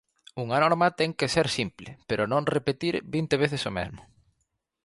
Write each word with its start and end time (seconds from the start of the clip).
Unha 0.43 0.57
norma 0.63 0.87
ten 0.99 1.11
que 1.19 1.31
ser 1.35 1.47
simple, 1.57 1.89
pero 2.09 2.23
non 2.31 2.49
repetir 2.55 2.93
vinte 3.15 3.35
veces 3.43 3.63
o 3.69 3.71
mesmo. 3.79 4.01